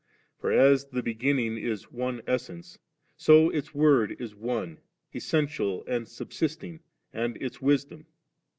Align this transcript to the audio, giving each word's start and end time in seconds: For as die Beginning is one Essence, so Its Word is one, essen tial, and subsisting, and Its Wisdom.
For 0.39 0.51
as 0.51 0.83
die 0.85 1.01
Beginning 1.01 1.57
is 1.57 1.91
one 1.91 2.23
Essence, 2.25 2.79
so 3.17 3.51
Its 3.51 3.75
Word 3.75 4.15
is 4.19 4.33
one, 4.33 4.79
essen 5.13 5.45
tial, 5.45 5.83
and 5.87 6.07
subsisting, 6.07 6.79
and 7.13 7.37
Its 7.39 7.61
Wisdom. 7.61 8.07